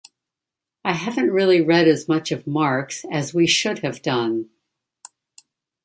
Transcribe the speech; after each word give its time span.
I 0.83 0.93
haven't 0.93 1.29
really 1.29 1.61
read 1.61 1.87
as 1.87 2.07
much 2.07 2.31
of 2.31 2.47
Marx 2.47 3.05
as 3.11 3.35
we 3.35 3.45
should 3.45 3.77
have 3.83 4.01
done. 4.01 4.49